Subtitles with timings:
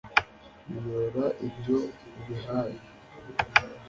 [0.69, 1.77] Biyora ibyo
[2.19, 2.77] ubihaye